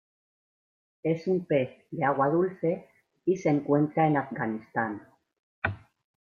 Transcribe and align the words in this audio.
Es 1.03 1.27
un 1.27 1.45
pez 1.45 1.69
de 1.91 2.03
agua 2.03 2.29
dulce 2.29 2.89
y 3.23 3.37
se 3.37 3.49
encuentra 3.49 4.07
en 4.07 4.17
Afganistán. 4.17 5.07